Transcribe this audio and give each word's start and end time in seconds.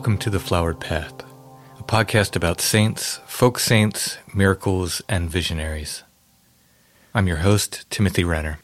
Welcome 0.00 0.16
to 0.20 0.30
The 0.30 0.40
Flowered 0.40 0.80
Path, 0.80 1.12
a 1.78 1.82
podcast 1.82 2.34
about 2.34 2.62
saints, 2.62 3.20
folk 3.26 3.58
saints, 3.58 4.16
miracles, 4.32 5.02
and 5.10 5.28
visionaries. 5.28 6.04
I'm 7.14 7.26
your 7.26 7.36
host, 7.44 7.84
Timothy 7.90 8.24
Renner. 8.24 8.60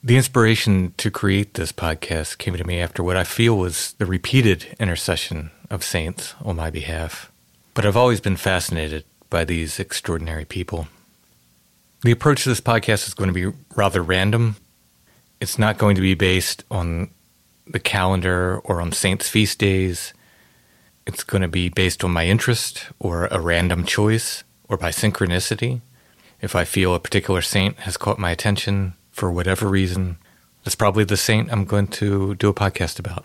The 0.00 0.16
inspiration 0.16 0.94
to 0.98 1.10
create 1.10 1.54
this 1.54 1.72
podcast 1.72 2.38
came 2.38 2.56
to 2.56 2.62
me 2.62 2.78
after 2.78 3.02
what 3.02 3.16
I 3.16 3.24
feel 3.24 3.58
was 3.58 3.94
the 3.94 4.06
repeated 4.06 4.76
intercession 4.78 5.50
of 5.70 5.82
saints 5.82 6.36
on 6.44 6.54
my 6.54 6.70
behalf. 6.70 7.32
But 7.74 7.84
I've 7.84 7.96
always 7.96 8.20
been 8.20 8.36
fascinated 8.36 9.04
by 9.28 9.44
these 9.44 9.80
extraordinary 9.80 10.44
people. 10.44 10.86
The 12.02 12.12
approach 12.12 12.44
to 12.44 12.48
this 12.48 12.60
podcast 12.60 13.08
is 13.08 13.14
going 13.14 13.34
to 13.34 13.50
be 13.50 13.58
rather 13.74 14.04
random. 14.04 14.54
It's 15.40 15.58
not 15.58 15.78
going 15.78 15.96
to 15.96 16.00
be 16.00 16.14
based 16.14 16.62
on 16.70 17.10
the 17.66 17.80
calendar 17.80 18.58
or 18.64 18.80
on 18.80 18.92
saints' 18.92 19.28
feast 19.28 19.58
days. 19.58 20.12
It's 21.06 21.24
going 21.24 21.42
to 21.42 21.48
be 21.48 21.68
based 21.68 22.04
on 22.04 22.10
my 22.10 22.26
interest 22.26 22.86
or 22.98 23.26
a 23.26 23.40
random 23.40 23.84
choice 23.84 24.44
or 24.68 24.76
by 24.76 24.90
synchronicity. 24.90 25.80
If 26.40 26.56
I 26.56 26.64
feel 26.64 26.94
a 26.94 27.00
particular 27.00 27.42
saint 27.42 27.78
has 27.80 27.96
caught 27.96 28.18
my 28.18 28.30
attention 28.30 28.94
for 29.10 29.30
whatever 29.30 29.68
reason, 29.68 30.16
that's 30.64 30.74
probably 30.74 31.04
the 31.04 31.16
saint 31.16 31.52
I'm 31.52 31.64
going 31.64 31.88
to 31.88 32.34
do 32.36 32.48
a 32.48 32.54
podcast 32.54 32.98
about. 32.98 33.24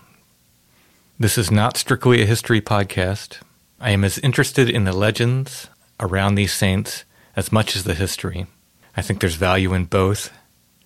This 1.20 1.38
is 1.38 1.50
not 1.50 1.78
strictly 1.78 2.22
a 2.22 2.28
history 2.28 2.62
podcast. 2.62 3.40
I 3.80 3.92
am 3.92 4.04
as 4.04 4.20
interested 4.20 4.70
in 4.70 4.84
the 4.84 4.94
legends 4.94 5.68
around 6.00 6.36
these 6.36 6.54
saints 6.54 7.06
as 7.36 7.52
much 7.52 7.76
as 7.76 7.84
the 7.84 7.96
history. 7.96 8.46
I 8.96 9.02
think 9.02 9.20
there's 9.20 9.36
value 9.36 9.74
in 9.74 9.86
both. 9.86 10.32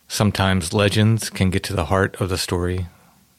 Sometimes 0.07 0.73
legends 0.73 1.29
can 1.29 1.49
get 1.49 1.63
to 1.63 1.73
the 1.73 1.85
heart 1.85 2.19
of 2.19 2.29
the 2.29 2.37
story 2.37 2.87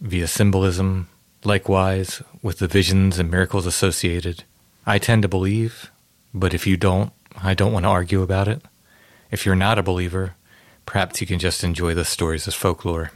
via 0.02 0.26
symbolism, 0.26 1.08
likewise 1.44 2.22
with 2.42 2.58
the 2.58 2.66
visions 2.66 3.18
and 3.18 3.30
miracles 3.30 3.66
associated. 3.66 4.42
I 4.84 4.98
tend 4.98 5.22
to 5.22 5.28
believe, 5.28 5.92
but 6.34 6.52
if 6.52 6.66
you 6.66 6.76
don't, 6.76 7.12
I 7.40 7.54
don't 7.54 7.72
want 7.72 7.84
to 7.84 7.90
argue 7.90 8.20
about 8.20 8.48
it. 8.48 8.62
If 9.30 9.46
you're 9.46 9.54
not 9.54 9.78
a 9.78 9.82
believer, 9.82 10.34
perhaps 10.86 11.20
you 11.20 11.26
can 11.26 11.38
just 11.38 11.62
enjoy 11.62 11.94
the 11.94 12.04
stories 12.04 12.48
as 12.48 12.54
folklore. 12.54 13.12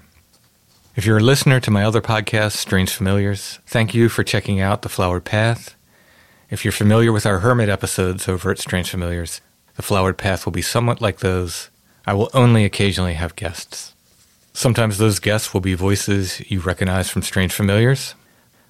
If 0.94 1.04
you're 1.04 1.18
a 1.18 1.22
listener 1.22 1.58
to 1.60 1.70
my 1.72 1.84
other 1.84 2.00
podcast, 2.00 2.52
Strange 2.52 2.90
Familiars, 2.90 3.58
thank 3.66 3.92
you 3.92 4.08
for 4.08 4.22
checking 4.22 4.60
out 4.60 4.82
The 4.82 4.88
Flowered 4.88 5.24
Path. 5.24 5.74
If 6.50 6.64
you're 6.64 6.72
familiar 6.72 7.12
with 7.12 7.26
our 7.26 7.40
Hermit 7.40 7.68
episodes 7.68 8.28
over 8.28 8.52
at 8.52 8.60
Strange 8.60 8.90
Familiars, 8.90 9.40
The 9.74 9.82
Flowered 9.82 10.18
Path 10.18 10.46
will 10.46 10.52
be 10.52 10.62
somewhat 10.62 11.00
like 11.00 11.18
those. 11.18 11.68
I 12.06 12.14
will 12.14 12.30
only 12.32 12.64
occasionally 12.64 13.14
have 13.14 13.34
guests. 13.34 13.95
Sometimes 14.56 14.96
those 14.96 15.18
guests 15.18 15.52
will 15.52 15.60
be 15.60 15.74
voices 15.74 16.40
you 16.50 16.60
recognize 16.60 17.10
from 17.10 17.20
Strange 17.20 17.52
Familiars. 17.52 18.14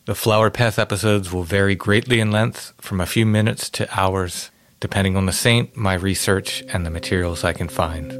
The 0.07 0.17
Flower 0.17 0.51
Path 0.51 0.81
episodes 0.81 1.33
will 1.33 1.45
vary 1.45 1.77
greatly 1.77 2.19
in 2.19 2.33
length, 2.33 2.73
from 2.81 3.01
a 3.01 3.07
few 3.07 3.25
minutes 3.25 3.71
to 3.71 3.89
hours, 3.97 4.51
depending 4.81 5.17
on 5.17 5.27
the 5.27 5.33
saint, 5.33 5.77
my 5.77 5.95
research, 5.95 6.65
and 6.73 6.85
the 6.85 6.91
materials 6.91 7.45
I 7.45 7.53
can 7.53 7.69
find. 7.69 8.11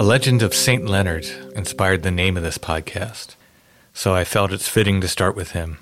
A 0.00 0.02
legend 0.02 0.40
of 0.40 0.54
St. 0.54 0.86
Leonard 0.86 1.26
inspired 1.54 2.02
the 2.02 2.10
name 2.10 2.38
of 2.38 2.42
this 2.42 2.56
podcast, 2.56 3.34
so 3.92 4.14
I 4.14 4.24
felt 4.24 4.50
it's 4.50 4.66
fitting 4.66 5.02
to 5.02 5.08
start 5.08 5.36
with 5.36 5.50
him. 5.50 5.76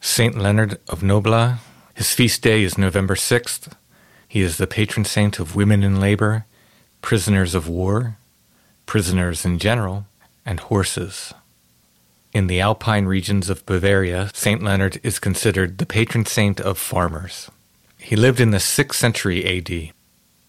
St. 0.00 0.36
Leonard 0.36 0.80
of 0.88 1.02
Noblac, 1.02 1.58
his 1.94 2.12
feast 2.12 2.42
day 2.42 2.64
is 2.64 2.76
November 2.76 3.14
6th. 3.14 3.72
He 4.26 4.40
is 4.40 4.56
the 4.56 4.66
patron 4.66 5.04
saint 5.04 5.38
of 5.38 5.54
women 5.54 5.84
in 5.84 6.00
labor, 6.00 6.44
prisoners 7.02 7.54
of 7.54 7.68
war, 7.68 8.16
prisoners 8.84 9.44
in 9.44 9.60
general, 9.60 10.06
and 10.44 10.58
horses. 10.58 11.32
In 12.32 12.48
the 12.48 12.58
alpine 12.58 13.06
regions 13.06 13.48
of 13.48 13.64
Bavaria, 13.64 14.28
St. 14.34 14.60
Leonard 14.60 14.98
is 15.04 15.20
considered 15.20 15.78
the 15.78 15.86
patron 15.86 16.26
saint 16.26 16.60
of 16.60 16.78
farmers. 16.78 17.48
He 17.96 18.16
lived 18.16 18.40
in 18.40 18.50
the 18.50 18.58
6th 18.58 18.94
century 18.94 19.44
AD. 19.46 19.92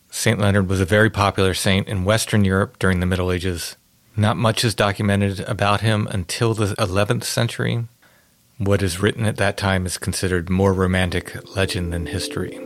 St. 0.10 0.40
Leonard 0.40 0.70
was 0.70 0.80
a 0.80 0.86
very 0.86 1.10
popular 1.10 1.54
saint 1.54 1.88
in 1.88 2.06
Western 2.06 2.46
Europe 2.46 2.80
during 2.80 3.00
the 3.00 3.06
Middle 3.06 3.32
Ages. 3.32 3.76
Not 4.16 4.38
much 4.38 4.64
is 4.64 4.74
documented 4.74 5.42
about 5.42 5.82
him 5.82 6.08
until 6.08 6.54
the 6.54 6.74
11th 6.76 7.24
century. 7.24 7.88
What 8.58 8.82
is 8.82 9.00
written 9.00 9.26
at 9.26 9.38
that 9.38 9.58
time 9.58 9.86
is 9.86 9.98
considered 9.98 10.50
more 10.50 10.74
romantic 10.74 11.56
legend 11.56 11.94
than 11.94 12.08
history. 12.08 12.60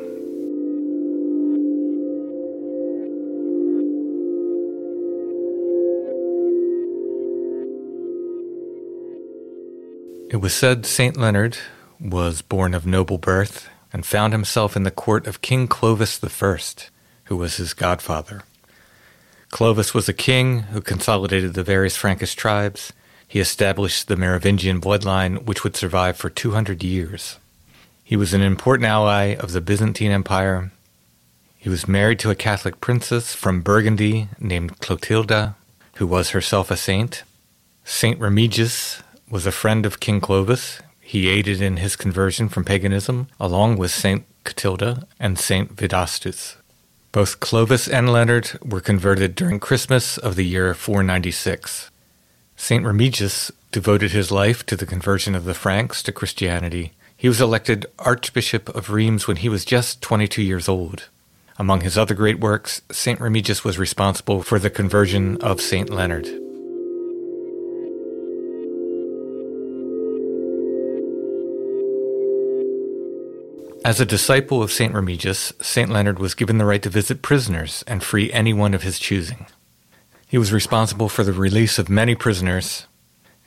It 10.30 10.40
was 10.40 10.54
said 10.54 10.86
St. 10.86 11.18
Leonard 11.18 11.58
was 12.00 12.42
born 12.42 12.74
of 12.74 12.86
noble 12.86 13.18
birth 13.18 13.68
and 13.92 14.06
found 14.06 14.32
himself 14.32 14.78
in 14.78 14.84
the 14.84 14.92
court 14.92 15.28
of 15.28 15.42
King 15.42 15.68
Clovis 15.68 16.24
I 16.24 16.91
who 17.32 17.38
was 17.38 17.56
his 17.56 17.74
godfather. 17.74 18.44
Clovis 19.52 19.94
was 19.94 20.10
a 20.10 20.14
king 20.14 20.64
who 20.74 20.82
consolidated 20.82 21.54
the 21.54 21.64
various 21.64 21.96
Frankish 21.96 22.36
tribes. 22.36 22.92
He 23.26 23.40
established 23.40 24.10
the 24.10 24.18
Merovingian 24.18 24.82
bloodline, 24.82 25.46
which 25.46 25.64
would 25.64 25.78
survive 25.78 26.18
for 26.18 26.30
200 26.30 26.84
years. 26.84 27.38
He 28.04 28.18
was 28.18 28.34
an 28.34 28.42
important 28.42 28.86
ally 28.86 29.34
of 29.34 29.54
the 29.54 29.62
Byzantine 29.62 30.12
Empire. 30.12 30.74
He 31.58 31.70
was 31.70 31.88
married 31.88 32.20
to 32.20 32.32
a 32.32 32.36
Catholic 32.36 32.82
princess 32.82 33.34
from 33.34 33.62
Burgundy 33.62 34.28
named 34.38 34.82
Clotilda, 34.82 35.56
who 35.96 36.08
was 36.08 36.32
herself 36.32 36.70
a 36.70 36.76
saint. 36.76 37.24
Saint 37.86 38.20
Remigius 38.20 39.02
was 39.30 39.46
a 39.48 39.54
friend 39.54 39.86
of 39.86 40.02
King 40.02 40.20
Clovis. 40.20 40.82
He 41.00 41.30
aided 41.30 41.62
in 41.62 41.78
his 41.78 41.96
conversion 41.96 42.50
from 42.50 42.66
paganism, 42.66 43.30
along 43.40 43.78
with 43.78 43.92
Saint 43.92 44.26
Clotilda 44.44 45.08
and 45.18 45.40
Saint 45.40 45.78
Vedastus. 45.78 46.58
Both 47.12 47.42
Clovis 47.42 47.90
and 47.90 48.12
Leonard 48.12 48.58
were 48.64 48.80
converted 48.80 49.36
during 49.36 49.60
Christmas 49.60 50.18
of 50.18 50.38
the 50.38 50.46
year 50.46 50.74
496. 50.74 51.92
St. 52.56 52.86
Remigius 52.86 53.52
devoted 53.74 54.12
his 54.12 54.32
life 54.32 54.66
to 54.68 54.78
the 54.78 54.86
conversion 54.86 55.36
of 55.36 55.44
the 55.44 55.54
Franks 55.54 56.02
to 56.04 56.14
Christianity. 56.14 56.94
He 57.18 57.28
was 57.28 57.42
elected 57.42 57.86
Archbishop 58.00 58.70
of 58.70 58.90
Reims 58.90 59.28
when 59.28 59.38
he 59.38 59.50
was 59.50 59.66
just 59.66 60.02
22 60.02 60.42
years 60.42 60.70
old. 60.70 61.10
Among 61.58 61.82
his 61.82 61.98
other 61.98 62.16
great 62.16 62.40
works, 62.40 62.82
St. 62.92 63.20
Remigius 63.20 63.66
was 63.66 63.78
responsible 63.78 64.42
for 64.42 64.58
the 64.58 64.70
conversion 64.70 65.36
of 65.42 65.60
St. 65.60 65.90
Leonard. 65.90 66.41
As 73.84 74.00
a 74.00 74.06
disciple 74.06 74.62
of 74.62 74.72
St. 74.72 74.94
Remigius, 74.94 75.54
St. 75.60 75.90
Leonard 75.90 76.20
was 76.20 76.36
given 76.36 76.60
the 76.60 76.66
right 76.66 76.84
to 76.84 76.90
visit 76.90 77.24
prisoners 77.24 77.84
and 77.88 78.04
free 78.04 78.32
anyone 78.32 78.76
of 78.76 78.84
his 78.84 79.00
choosing. 79.00 79.48
He 80.28 80.38
was 80.38 80.54
responsible 80.54 81.10
for 81.10 81.24
the 81.24 81.34
release 81.34 81.80
of 81.80 81.90
many 81.90 82.14
prisoners, 82.14 82.86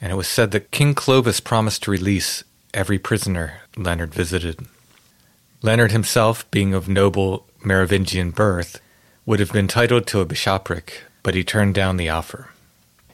and 0.01 0.11
it 0.11 0.17
was 0.17 0.27
said 0.27 0.51
that 0.51 0.73
King 0.73 0.93
Clovis 0.93 1.39
promised 1.39 1.85
to 1.85 1.93
release 1.93 2.43
every 2.75 2.99
prisoner 2.99 3.61
Leonard 3.77 4.13
visited. 4.13 4.67
Leonard 5.63 5.93
himself, 5.93 6.51
being 6.51 6.75
of 6.75 6.89
noble 6.89 7.47
Merovingian 7.65 8.33
birth, 8.33 8.81
would 9.25 9.39
have 9.39 9.53
been 9.53 9.69
titled 9.69 10.09
to 10.09 10.21
a 10.21 10.27
bishopric, 10.27 11.05
but 11.23 11.37
he 11.37 11.45
turned 11.45 11.77
down 11.77 11.97
the 11.97 12.09
offer. 12.09 12.49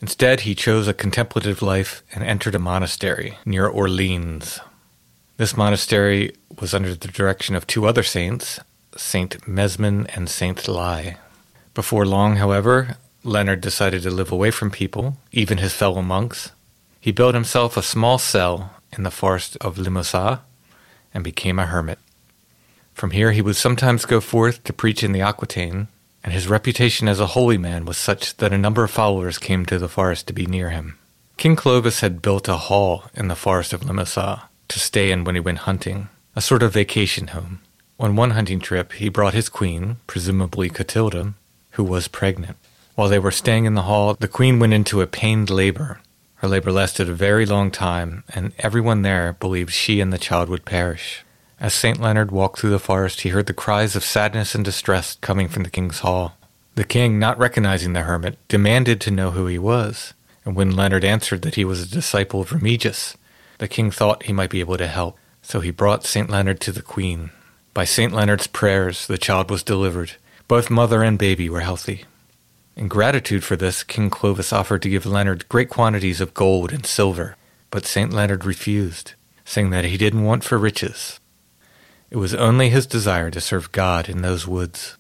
Instead, 0.00 0.40
he 0.40 0.54
chose 0.54 0.88
a 0.88 0.94
contemplative 0.94 1.60
life 1.60 2.02
and 2.14 2.24
entered 2.24 2.54
a 2.54 2.58
monastery 2.58 3.36
near 3.44 3.66
Orleans. 3.66 4.58
This 5.40 5.56
monastery 5.56 6.32
was 6.60 6.74
under 6.74 6.94
the 6.94 7.08
direction 7.08 7.56
of 7.56 7.66
two 7.66 7.86
other 7.86 8.02
saints, 8.02 8.60
Saint 8.94 9.48
Mesmin 9.48 10.06
and 10.14 10.28
Saint 10.28 10.68
Lai. 10.68 11.16
Before 11.72 12.04
long, 12.04 12.36
however, 12.36 12.98
Leonard 13.24 13.62
decided 13.62 14.02
to 14.02 14.10
live 14.10 14.30
away 14.30 14.50
from 14.50 14.70
people, 14.70 15.16
even 15.32 15.56
his 15.56 15.72
fellow 15.72 16.02
monks. 16.02 16.52
He 17.00 17.10
built 17.10 17.34
himself 17.34 17.78
a 17.78 17.82
small 17.82 18.18
cell 18.18 18.74
in 18.94 19.02
the 19.02 19.10
forest 19.10 19.56
of 19.62 19.78
Limousin 19.78 20.40
and 21.14 21.24
became 21.24 21.58
a 21.58 21.64
hermit. 21.64 22.00
From 22.92 23.12
here 23.12 23.32
he 23.32 23.40
would 23.40 23.56
sometimes 23.56 24.04
go 24.04 24.20
forth 24.20 24.62
to 24.64 24.74
preach 24.74 25.02
in 25.02 25.12
the 25.12 25.22
Aquitaine, 25.22 25.88
and 26.22 26.34
his 26.34 26.48
reputation 26.48 27.08
as 27.08 27.18
a 27.18 27.32
holy 27.32 27.56
man 27.56 27.86
was 27.86 27.96
such 27.96 28.36
that 28.36 28.52
a 28.52 28.58
number 28.58 28.84
of 28.84 28.90
followers 28.90 29.38
came 29.38 29.64
to 29.64 29.78
the 29.78 29.88
forest 29.88 30.26
to 30.26 30.34
be 30.34 30.44
near 30.44 30.68
him. 30.68 30.98
King 31.38 31.56
Clovis 31.56 32.00
had 32.00 32.20
built 32.20 32.46
a 32.46 32.58
hall 32.68 33.04
in 33.14 33.28
the 33.28 33.34
forest 33.34 33.72
of 33.72 33.82
Limousin 33.82 34.40
to 34.70 34.80
stay 34.80 35.10
in 35.10 35.24
when 35.24 35.34
he 35.34 35.40
went 35.40 35.58
hunting, 35.58 36.08
a 36.34 36.40
sort 36.40 36.62
of 36.62 36.72
vacation 36.72 37.28
home. 37.28 37.60
On 37.98 38.16
one 38.16 38.30
hunting 38.30 38.60
trip, 38.60 38.92
he 38.92 39.08
brought 39.08 39.34
his 39.34 39.48
queen, 39.48 39.96
presumably 40.06 40.70
Clotilda, 40.70 41.34
who 41.72 41.84
was 41.84 42.08
pregnant. 42.08 42.56
While 42.94 43.08
they 43.08 43.18
were 43.18 43.30
staying 43.30 43.66
in 43.66 43.74
the 43.74 43.82
hall, 43.82 44.16
the 44.18 44.28
queen 44.28 44.58
went 44.58 44.72
into 44.72 45.00
a 45.00 45.06
pained 45.06 45.50
labor. 45.50 46.00
Her 46.36 46.48
labor 46.48 46.72
lasted 46.72 47.08
a 47.08 47.14
very 47.14 47.44
long 47.44 47.70
time, 47.70 48.24
and 48.34 48.52
everyone 48.58 49.02
there 49.02 49.34
believed 49.34 49.72
she 49.72 50.00
and 50.00 50.12
the 50.12 50.18
child 50.18 50.48
would 50.48 50.64
perish. 50.64 51.22
As 51.60 51.74
St. 51.74 52.00
Leonard 52.00 52.30
walked 52.30 52.58
through 52.58 52.70
the 52.70 52.78
forest, 52.78 53.20
he 53.20 53.28
heard 53.28 53.46
the 53.46 53.52
cries 53.52 53.94
of 53.94 54.04
sadness 54.04 54.54
and 54.54 54.64
distress 54.64 55.18
coming 55.20 55.48
from 55.48 55.62
the 55.62 55.70
king's 55.70 56.00
hall. 56.00 56.38
The 56.76 56.84
king, 56.84 57.18
not 57.18 57.38
recognizing 57.38 57.92
the 57.92 58.02
hermit, 58.02 58.38
demanded 58.48 59.00
to 59.02 59.10
know 59.10 59.32
who 59.32 59.46
he 59.46 59.58
was, 59.58 60.14
and 60.46 60.56
when 60.56 60.74
Leonard 60.74 61.04
answered 61.04 61.42
that 61.42 61.56
he 61.56 61.64
was 61.66 61.82
a 61.82 61.86
disciple 61.86 62.40
of 62.40 62.50
Remigius, 62.50 63.16
the 63.60 63.68
king 63.68 63.90
thought 63.90 64.22
he 64.22 64.32
might 64.32 64.48
be 64.48 64.60
able 64.60 64.78
to 64.78 64.86
help, 64.86 65.18
so 65.42 65.60
he 65.60 65.70
brought 65.70 66.06
St. 66.06 66.30
Leonard 66.30 66.60
to 66.62 66.72
the 66.72 66.80
queen. 66.80 67.30
By 67.74 67.84
St. 67.84 68.10
Leonard's 68.10 68.46
prayers, 68.46 69.06
the 69.06 69.18
child 69.18 69.50
was 69.50 69.62
delivered. 69.62 70.12
Both 70.48 70.70
mother 70.70 71.02
and 71.02 71.18
baby 71.18 71.50
were 71.50 71.60
healthy. 71.60 72.06
In 72.74 72.88
gratitude 72.88 73.44
for 73.44 73.56
this, 73.56 73.82
King 73.82 74.08
Clovis 74.08 74.50
offered 74.50 74.80
to 74.80 74.88
give 74.88 75.04
Leonard 75.04 75.46
great 75.50 75.68
quantities 75.68 76.22
of 76.22 76.32
gold 76.32 76.72
and 76.72 76.86
silver, 76.86 77.36
but 77.70 77.84
St. 77.84 78.14
Leonard 78.14 78.46
refused, 78.46 79.12
saying 79.44 79.68
that 79.68 79.84
he 79.84 79.98
didn't 79.98 80.24
want 80.24 80.42
for 80.42 80.56
riches. 80.56 81.20
It 82.08 82.16
was 82.16 82.34
only 82.34 82.70
his 82.70 82.86
desire 82.86 83.30
to 83.30 83.42
serve 83.42 83.72
God 83.72 84.08
in 84.08 84.22
those 84.22 84.46
woods. 84.46 84.96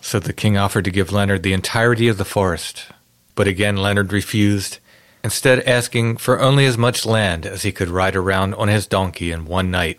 So 0.00 0.18
the 0.18 0.32
king 0.32 0.58
offered 0.58 0.84
to 0.86 0.90
give 0.90 1.12
Leonard 1.12 1.44
the 1.44 1.52
entirety 1.52 2.08
of 2.08 2.18
the 2.18 2.24
forest, 2.24 2.88
but 3.36 3.46
again 3.46 3.76
Leonard 3.76 4.12
refused 4.12 4.80
instead 5.24 5.60
asking 5.60 6.18
for 6.18 6.38
only 6.38 6.66
as 6.66 6.76
much 6.76 7.06
land 7.06 7.46
as 7.46 7.62
he 7.62 7.72
could 7.72 7.88
ride 7.88 8.14
around 8.14 8.52
on 8.54 8.68
his 8.68 8.86
donkey 8.86 9.32
in 9.32 9.46
one 9.46 9.70
night. 9.70 9.98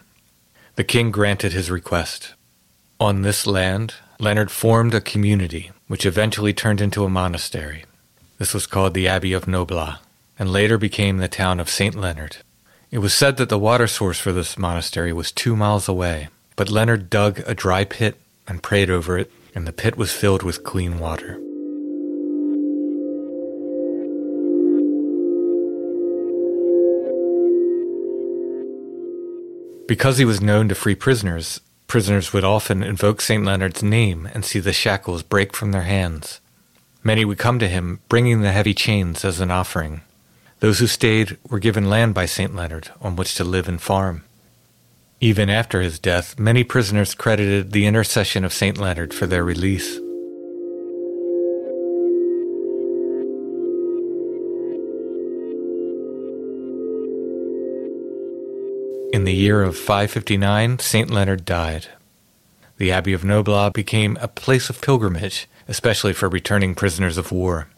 The 0.75 0.83
king 0.83 1.09
granted 1.09 1.51
his 1.51 1.71
request. 1.71 2.35
On 2.99 3.23
this 3.23 3.47
land, 3.47 3.95
Leonard 4.19 4.51
formed 4.51 4.93
a 4.93 5.01
community, 5.01 5.71
which 5.87 6.05
eventually 6.05 6.53
turned 6.53 6.79
into 6.79 7.03
a 7.03 7.09
monastery. 7.09 7.85
This 8.37 8.53
was 8.53 8.67
called 8.67 8.93
the 8.93 9.07
Abbey 9.07 9.33
of 9.33 9.45
Noblac, 9.45 9.97
and 10.37 10.51
later 10.51 10.77
became 10.77 11.17
the 11.17 11.27
town 11.27 11.59
of 11.59 11.69
St. 11.69 11.95
Leonard. 11.95 12.37
It 12.91 12.99
was 12.99 13.13
said 13.13 13.37
that 13.37 13.49
the 13.49 13.59
water 13.59 13.87
source 13.87 14.19
for 14.19 14.31
this 14.31 14.59
monastery 14.59 15.11
was 15.11 15.31
two 15.31 15.55
miles 15.55 15.87
away, 15.87 16.29
but 16.55 16.69
Leonard 16.69 17.09
dug 17.09 17.41
a 17.47 17.55
dry 17.55 17.83
pit 17.83 18.15
and 18.47 18.61
prayed 18.61 18.91
over 18.91 19.17
it, 19.17 19.31
and 19.55 19.65
the 19.65 19.73
pit 19.73 19.97
was 19.97 20.13
filled 20.13 20.43
with 20.43 20.63
clean 20.63 20.99
water. 20.99 21.39
Because 29.87 30.17
he 30.17 30.25
was 30.25 30.41
known 30.41 30.67
to 30.69 30.75
free 30.75 30.95
prisoners, 30.95 31.61
prisoners 31.87 32.33
would 32.33 32.43
often 32.43 32.81
invoke 32.81 33.21
St. 33.21 33.45
Leonard's 33.45 33.83
name 33.83 34.27
and 34.33 34.43
see 34.43 34.59
the 34.59 34.73
shackles 34.73 35.21
break 35.21 35.55
from 35.55 35.71
their 35.71 35.83
hands. 35.83 36.39
Many 37.03 37.23
would 37.23 37.37
come 37.37 37.59
to 37.59 37.67
him, 37.67 37.99
bringing 38.09 38.41
the 38.41 38.51
heavy 38.51 38.73
chains 38.73 39.23
as 39.23 39.39
an 39.39 39.51
offering. 39.51 40.01
Those 40.59 40.79
who 40.79 40.87
stayed 40.87 41.37
were 41.47 41.59
given 41.59 41.89
land 41.89 42.15
by 42.15 42.25
St. 42.25 42.55
Leonard 42.55 42.89
on 42.99 43.15
which 43.15 43.35
to 43.35 43.43
live 43.43 43.67
and 43.67 43.79
farm. 43.79 44.23
Even 45.21 45.49
after 45.49 45.81
his 45.81 45.99
death, 45.99 46.39
many 46.39 46.63
prisoners 46.63 47.13
credited 47.13 47.71
the 47.71 47.85
intercession 47.85 48.43
of 48.43 48.53
St. 48.53 48.77
Leonard 48.79 49.13
for 49.13 49.27
their 49.27 49.43
release. 49.43 49.99
In 59.15 59.23
the 59.23 59.33
year 59.33 59.63
of 59.63 59.77
559, 59.77 60.79
St. 60.79 61.09
Leonard 61.09 61.45
died. 61.45 61.87
The 62.75 62.91
Abbey 62.91 63.13
of 63.13 63.23
Noblat 63.23 63.71
became 63.71 64.17
a 64.19 64.27
place 64.27 64.69
of 64.69 64.81
pilgrimage, 64.81 65.47
especially 65.69 66.11
for 66.11 66.27
returning 66.27 66.75
prisoners 66.75 67.17
of 67.17 67.31
war. 67.31 67.69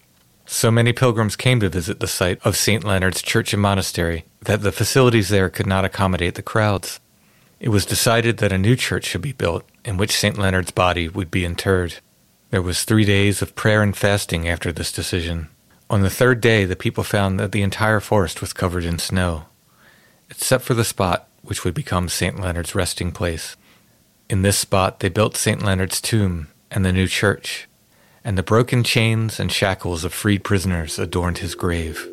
So 0.47 0.71
many 0.71 0.93
pilgrims 0.93 1.35
came 1.35 1.59
to 1.59 1.69
visit 1.69 1.99
the 1.99 2.07
site 2.07 2.43
of 2.43 2.57
St. 2.57 2.83
Leonard's 2.83 3.21
church 3.21 3.53
and 3.53 3.61
monastery 3.61 4.25
that 4.41 4.63
the 4.63 4.71
facilities 4.71 5.29
there 5.29 5.51
could 5.51 5.67
not 5.67 5.85
accommodate 5.85 6.33
the 6.33 6.41
crowds. 6.41 6.99
It 7.59 7.69
was 7.69 7.85
decided 7.85 8.37
that 8.37 8.51
a 8.51 8.57
new 8.57 8.75
church 8.75 9.05
should 9.05 9.21
be 9.21 9.31
built 9.31 9.63
in 9.85 9.97
which 9.97 10.17
St. 10.17 10.39
Leonard's 10.39 10.71
body 10.71 11.07
would 11.07 11.29
be 11.29 11.45
interred. 11.45 11.99
There 12.49 12.63
was 12.63 12.83
three 12.83 13.05
days 13.05 13.43
of 13.43 13.53
prayer 13.53 13.83
and 13.83 13.95
fasting 13.95 14.49
after 14.49 14.71
this 14.71 14.91
decision. 14.91 15.49
On 15.87 16.01
the 16.01 16.09
third 16.09 16.41
day, 16.41 16.65
the 16.65 16.75
people 16.75 17.03
found 17.03 17.39
that 17.39 17.51
the 17.51 17.61
entire 17.61 17.99
forest 17.99 18.41
was 18.41 18.53
covered 18.53 18.85
in 18.85 18.97
snow 18.97 19.45
except 20.29 20.63
for 20.63 20.73
the 20.73 20.83
spot 20.83 21.27
which 21.41 21.63
would 21.63 21.73
become 21.73 22.09
St. 22.09 22.39
Leonard's 22.39 22.75
resting 22.75 23.11
place. 23.11 23.55
In 24.29 24.41
this 24.41 24.57
spot 24.57 24.99
they 24.99 25.09
built 25.09 25.37
St. 25.37 25.63
Leonard's 25.63 26.01
tomb 26.01 26.47
and 26.69 26.85
the 26.85 26.91
new 26.91 27.07
church, 27.07 27.67
and 28.23 28.37
the 28.37 28.43
broken 28.43 28.83
chains 28.83 29.39
and 29.39 29.51
shackles 29.51 30.03
of 30.03 30.13
freed 30.13 30.43
prisoners 30.43 30.99
adorned 30.99 31.37
his 31.37 31.55
grave. 31.55 32.07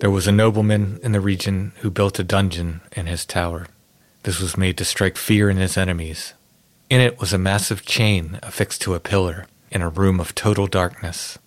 There 0.00 0.10
was 0.10 0.26
a 0.26 0.32
nobleman 0.32 1.00
in 1.02 1.12
the 1.12 1.20
region 1.20 1.72
who 1.80 1.90
built 1.90 2.18
a 2.18 2.24
dungeon 2.24 2.80
in 2.92 3.06
his 3.06 3.24
tower. 3.24 3.68
This 4.24 4.40
was 4.40 4.56
made 4.56 4.76
to 4.78 4.84
strike 4.84 5.16
fear 5.16 5.48
in 5.48 5.56
his 5.56 5.76
enemies. 5.76 6.34
In 6.90 7.00
it 7.00 7.18
was 7.18 7.32
a 7.32 7.38
massive 7.38 7.86
chain 7.86 8.38
affixed 8.42 8.82
to 8.82 8.94
a 8.94 9.00
pillar, 9.00 9.46
in 9.74 9.82
a 9.82 9.88
room 9.90 10.20
of 10.20 10.34
total 10.34 10.66
darkness. 10.66 11.38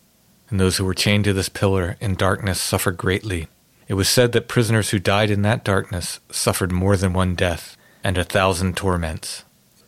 And 0.49 0.59
those 0.59 0.77
who 0.77 0.85
were 0.85 0.93
chained 0.93 1.23
to 1.23 1.33
this 1.33 1.49
pillar 1.49 1.95
in 1.99 2.15
darkness 2.15 2.61
suffered 2.61 2.97
greatly. 2.97 3.47
It 3.87 3.93
was 3.93 4.09
said 4.09 4.33
that 4.33 4.49
prisoners 4.49 4.89
who 4.89 4.99
died 4.99 5.31
in 5.31 5.41
that 5.43 5.63
darkness 5.63 6.19
suffered 6.29 6.71
more 6.71 6.97
than 6.97 7.13
one 7.13 7.35
death 7.35 7.77
and 8.03 8.17
a 8.17 8.23
thousand 8.23 8.75
torments. 8.75 9.45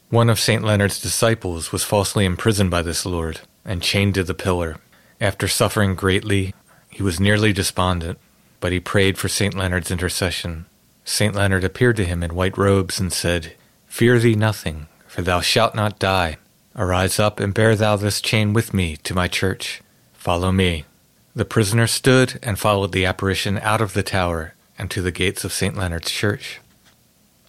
One 0.10 0.30
of 0.30 0.40
St. 0.40 0.64
Leonard's 0.64 1.00
disciples 1.00 1.72
was 1.72 1.84
falsely 1.84 2.26
imprisoned 2.26 2.72
by 2.72 2.82
this 2.82 3.06
lord 3.06 3.42
and 3.66 3.84
chained 3.84 4.16
to 4.16 4.24
the 4.24 4.34
pillar. 4.34 4.78
After 5.22 5.48
suffering 5.48 5.96
greatly, 5.96 6.56
he 6.90 7.04
was 7.04 7.20
nearly 7.20 7.54
despondent, 7.54 8.18
but 8.60 8.72
he 8.72 8.80
prayed 8.80 9.18
for 9.18 9.28
St. 9.28 9.54
Leonard's 9.54 9.92
intercession. 9.92 10.66
St. 11.04 11.36
Leonard 11.36 11.64
appeared 11.64 11.98
to 11.98 12.06
him 12.06 12.24
in 12.24 12.36
white 12.36 12.58
robes 12.58 13.00
and 13.00 13.12
said, 13.12 13.54
Fear 13.88 14.20
thee 14.20 14.36
nothing, 14.36 14.88
for 15.08 15.22
thou 15.22 15.42
shalt 15.42 15.76
not 15.76 16.00
die. 16.00 16.38
Arise 16.80 17.20
up 17.20 17.42
and 17.42 17.54
bear 17.54 17.76
thou 17.76 17.98
this 17.98 18.22
chain 18.22 18.54
with 18.54 18.74
me 18.74 18.96
to 19.04 19.14
my 19.14 19.28
church. 19.28 19.82
Follow 20.14 20.50
me. 20.54 20.86
The 21.36 21.44
prisoner 21.44 21.88
stood 21.88 22.40
and 22.42 22.58
followed 22.58 22.94
the 22.94 23.06
apparition 23.06 23.58
out 23.58 23.82
of 23.82 23.92
the 23.92 24.02
tower 24.02 24.54
and 24.78 24.90
to 24.92 25.02
the 25.02 25.12
gates 25.12 25.44
of 25.44 25.52
St. 25.52 25.76
Leonard's 25.76 26.10
church. 26.10 26.62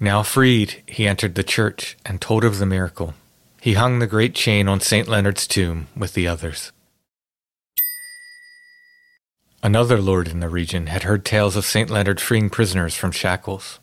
Now 0.01 0.25
freed, 0.25 0.83
he 0.85 1.07
entered 1.07 1.37
the 1.37 1.45
church 1.45 1.97
and 2.05 2.21
told 2.21 2.43
of 2.43 2.59
the 2.59 2.67
miracle. 2.67 3.15
He 3.61 3.75
hung 3.75 4.01
the 4.01 4.09
great 4.09 4.35
chain 4.35 4.67
on 4.67 4.81
St. 4.81 5.07
Leonard's 5.07 5.47
tomb 5.47 5.87
with 5.97 6.15
the 6.15 6.27
others. 6.27 6.73
Another 9.63 10.01
lord 10.01 10.27
in 10.27 10.41
the 10.41 10.49
region 10.49 10.89
had 10.89 11.05
heard 11.05 11.25
tales 11.25 11.55
of 11.55 11.65
St. 11.65 11.89
Leonard 11.89 12.21
freeing 12.21 12.51
prisoners 12.51 12.97
from 12.97 13.13
shackles. 13.13 13.79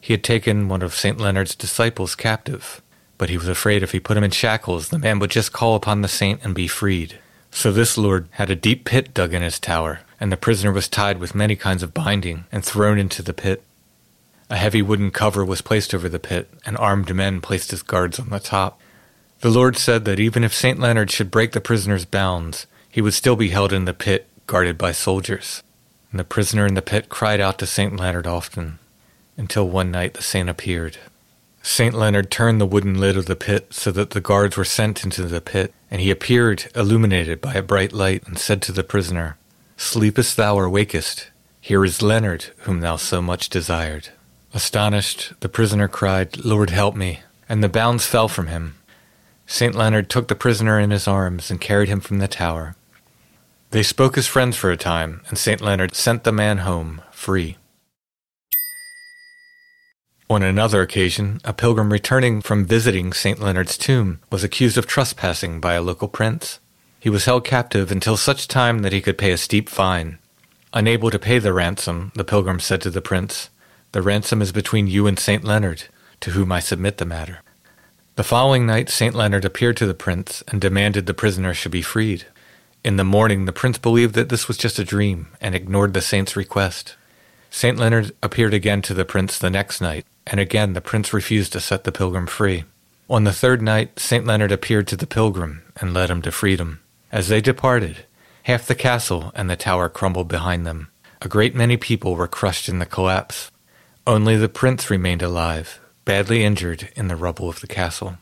He 0.00 0.12
had 0.12 0.22
taken 0.22 0.68
one 0.68 0.82
of 0.82 0.94
St. 0.94 1.18
Leonard's 1.18 1.56
disciples 1.56 2.14
captive, 2.14 2.80
but 3.18 3.28
he 3.28 3.36
was 3.36 3.48
afraid 3.48 3.82
if 3.82 3.92
he 3.92 4.00
put 4.00 4.16
him 4.16 4.24
in 4.24 4.30
shackles, 4.30 4.88
the 4.88 4.98
man 4.98 5.18
would 5.18 5.30
just 5.30 5.52
call 5.52 5.74
upon 5.74 6.00
the 6.00 6.08
saint 6.08 6.40
and 6.42 6.54
be 6.54 6.68
freed. 6.68 7.18
So 7.50 7.72
this 7.72 7.98
lord 7.98 8.28
had 8.32 8.50
a 8.50 8.56
deep 8.56 8.84
pit 8.84 9.12
dug 9.12 9.34
in 9.34 9.42
his 9.42 9.58
tower, 9.58 10.00
and 10.20 10.30
the 10.30 10.36
prisoner 10.36 10.72
was 10.72 10.88
tied 10.88 11.18
with 11.18 11.34
many 11.34 11.56
kinds 11.56 11.82
of 11.82 11.92
binding 11.92 12.44
and 12.52 12.64
thrown 12.64 12.98
into 12.98 13.22
the 13.22 13.34
pit. 13.34 13.62
A 14.50 14.56
heavy 14.56 14.80
wooden 14.80 15.10
cover 15.10 15.44
was 15.44 15.60
placed 15.60 15.92
over 15.92 16.08
the 16.08 16.18
pit, 16.18 16.48
and 16.64 16.76
armed 16.78 17.14
men 17.14 17.40
placed 17.40 17.72
as 17.72 17.82
guards 17.82 18.18
on 18.18 18.30
the 18.30 18.40
top. 18.40 18.80
The 19.40 19.50
Lord 19.50 19.76
said 19.76 20.04
that 20.04 20.18
even 20.18 20.42
if 20.42 20.54
St. 20.54 20.78
Leonard 20.78 21.10
should 21.10 21.30
break 21.30 21.52
the 21.52 21.60
prisoner's 21.60 22.04
bounds, 22.04 22.66
he 22.88 23.00
would 23.00 23.14
still 23.14 23.36
be 23.36 23.50
held 23.50 23.72
in 23.72 23.84
the 23.84 23.92
pit, 23.92 24.26
guarded 24.46 24.78
by 24.78 24.92
soldiers. 24.92 25.62
And 26.10 26.18
the 26.18 26.24
prisoner 26.24 26.66
in 26.66 26.74
the 26.74 26.82
pit 26.82 27.08
cried 27.08 27.40
out 27.40 27.58
to 27.58 27.66
St. 27.66 27.94
Leonard 27.96 28.26
often, 28.26 28.78
until 29.36 29.68
one 29.68 29.90
night 29.90 30.14
the 30.14 30.22
saint 30.22 30.48
appeared. 30.48 30.98
St. 31.68 31.94
Leonard 31.94 32.30
turned 32.30 32.58
the 32.58 32.66
wooden 32.66 32.98
lid 32.98 33.18
of 33.18 33.26
the 33.26 33.36
pit 33.36 33.74
so 33.74 33.92
that 33.92 34.10
the 34.10 34.22
guards 34.22 34.56
were 34.56 34.64
sent 34.64 35.04
into 35.04 35.24
the 35.26 35.42
pit, 35.42 35.74
and 35.90 36.00
he 36.00 36.10
appeared 36.10 36.72
illuminated 36.74 37.42
by 37.42 37.52
a 37.52 37.62
bright 37.62 37.92
light, 37.92 38.26
and 38.26 38.38
said 38.38 38.62
to 38.62 38.72
the 38.72 38.82
prisoner, 38.82 39.36
Sleepest 39.76 40.34
thou 40.38 40.56
or 40.56 40.68
wakest? 40.70 41.28
Here 41.60 41.84
is 41.84 42.00
Leonard, 42.00 42.46
whom 42.60 42.80
thou 42.80 42.96
so 42.96 43.20
much 43.20 43.50
desired. 43.50 44.08
Astonished, 44.54 45.34
the 45.40 45.48
prisoner 45.50 45.88
cried, 45.88 46.42
Lord, 46.42 46.70
help 46.70 46.96
me, 46.96 47.20
and 47.50 47.62
the 47.62 47.68
bounds 47.68 48.06
fell 48.06 48.28
from 48.28 48.46
him. 48.46 48.76
St. 49.46 49.74
Leonard 49.74 50.08
took 50.08 50.28
the 50.28 50.34
prisoner 50.34 50.80
in 50.80 50.90
his 50.90 51.06
arms 51.06 51.50
and 51.50 51.60
carried 51.60 51.90
him 51.90 52.00
from 52.00 52.18
the 52.18 52.28
tower. 52.28 52.76
They 53.72 53.82
spoke 53.82 54.16
as 54.16 54.26
friends 54.26 54.56
for 54.56 54.70
a 54.70 54.78
time, 54.78 55.20
and 55.28 55.36
St. 55.36 55.60
Leonard 55.60 55.94
sent 55.94 56.24
the 56.24 56.32
man 56.32 56.58
home 56.58 57.02
free. 57.12 57.58
On 60.30 60.42
another 60.42 60.82
occasion, 60.82 61.40
a 61.42 61.54
pilgrim 61.54 61.90
returning 61.90 62.42
from 62.42 62.66
visiting 62.66 63.14
St. 63.14 63.40
Leonard's 63.40 63.78
tomb 63.78 64.20
was 64.30 64.44
accused 64.44 64.76
of 64.76 64.86
trespassing 64.86 65.58
by 65.58 65.72
a 65.72 65.80
local 65.80 66.06
prince. 66.06 66.58
He 67.00 67.08
was 67.08 67.24
held 67.24 67.46
captive 67.46 67.90
until 67.90 68.18
such 68.18 68.46
time 68.46 68.80
that 68.80 68.92
he 68.92 69.00
could 69.00 69.16
pay 69.16 69.32
a 69.32 69.38
steep 69.38 69.70
fine. 69.70 70.18
Unable 70.74 71.10
to 71.10 71.18
pay 71.18 71.38
the 71.38 71.54
ransom, 71.54 72.12
the 72.14 72.24
pilgrim 72.24 72.60
said 72.60 72.82
to 72.82 72.90
the 72.90 73.00
prince, 73.00 73.48
The 73.92 74.02
ransom 74.02 74.42
is 74.42 74.52
between 74.52 74.86
you 74.86 75.06
and 75.06 75.18
St. 75.18 75.44
Leonard, 75.44 75.84
to 76.20 76.32
whom 76.32 76.52
I 76.52 76.60
submit 76.60 76.98
the 76.98 77.06
matter. 77.06 77.38
The 78.16 78.22
following 78.22 78.66
night, 78.66 78.90
St. 78.90 79.14
Leonard 79.14 79.46
appeared 79.46 79.78
to 79.78 79.86
the 79.86 79.94
prince 79.94 80.44
and 80.48 80.60
demanded 80.60 81.06
the 81.06 81.14
prisoner 81.14 81.54
should 81.54 81.72
be 81.72 81.80
freed. 81.80 82.26
In 82.84 82.96
the 82.96 83.02
morning, 83.04 83.46
the 83.46 83.52
prince 83.52 83.78
believed 83.78 84.14
that 84.16 84.28
this 84.28 84.46
was 84.46 84.58
just 84.58 84.78
a 84.78 84.84
dream 84.84 85.28
and 85.40 85.54
ignored 85.54 85.94
the 85.94 86.02
saint's 86.02 86.36
request. 86.36 86.96
St. 87.48 87.78
Leonard 87.78 88.14
appeared 88.22 88.52
again 88.52 88.82
to 88.82 88.92
the 88.92 89.06
prince 89.06 89.38
the 89.38 89.48
next 89.48 89.80
night 89.80 90.04
and 90.30 90.40
again 90.40 90.72
the 90.72 90.80
prince 90.80 91.12
refused 91.12 91.52
to 91.52 91.60
set 91.60 91.84
the 91.84 91.92
pilgrim 91.92 92.26
free. 92.26 92.64
On 93.10 93.24
the 93.24 93.32
third 93.32 93.62
night, 93.62 93.98
St. 93.98 94.26
Leonard 94.26 94.52
appeared 94.52 94.86
to 94.88 94.96
the 94.96 95.06
pilgrim 95.06 95.62
and 95.80 95.94
led 95.94 96.10
him 96.10 96.22
to 96.22 96.32
freedom. 96.32 96.80
As 97.10 97.28
they 97.28 97.40
departed, 97.40 98.04
half 98.42 98.66
the 98.66 98.74
castle 98.74 99.32
and 99.34 99.48
the 99.48 99.56
tower 99.56 99.88
crumbled 99.88 100.28
behind 100.28 100.66
them. 100.66 100.88
A 101.22 101.28
great 101.28 101.54
many 101.54 101.76
people 101.76 102.14
were 102.14 102.28
crushed 102.28 102.68
in 102.68 102.78
the 102.78 102.86
collapse. 102.86 103.50
Only 104.06 104.36
the 104.36 104.48
prince 104.48 104.90
remained 104.90 105.22
alive, 105.22 105.80
badly 106.04 106.44
injured 106.44 106.90
in 106.94 107.08
the 107.08 107.16
rubble 107.16 107.48
of 107.48 107.60
the 107.60 107.66
castle. 107.66 108.18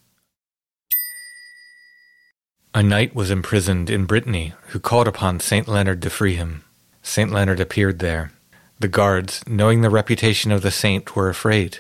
A 2.75 2.83
knight 2.83 3.15
was 3.15 3.31
imprisoned 3.31 3.91
in 3.91 4.05
Brittany 4.05 4.53
who 4.69 4.79
called 4.79 5.09
upon 5.09 5.41
St. 5.41 5.67
Leonard 5.67 6.03
to 6.03 6.11
free 6.11 6.37
him. 6.37 6.63
St. 7.03 7.33
Leonard 7.33 7.59
appeared 7.59 7.99
there. 7.99 8.33
The 8.79 8.89
guards, 8.89 9.43
knowing 9.47 9.81
the 9.81 9.91
reputation 9.91 10.53
of 10.53 10.63
the 10.63 10.71
saint, 10.71 11.17
were 11.17 11.29
afraid. 11.29 11.79